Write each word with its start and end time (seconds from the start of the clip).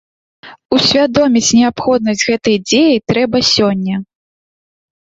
Усвядоміць 0.75 1.55
неабходнасць 1.59 2.27
гэтай 2.33 2.57
дзеі 2.67 3.03
трэба 3.13 3.37
сёння. 3.55 3.95